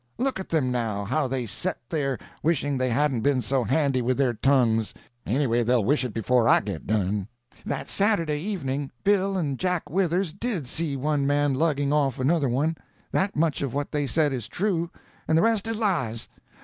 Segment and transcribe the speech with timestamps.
[0.17, 4.33] Look at them now—how they set there, wishing they hadn't been so handy with their
[4.33, 4.95] tongues;
[5.27, 7.27] anyway, they'll wish it before I get done.
[7.67, 12.49] "That same Saturday evening Bill and Jack Withers did see one man lugging off another
[12.49, 12.77] one.
[13.11, 14.89] That much of what they said is true,
[15.27, 16.29] and the rest is lies.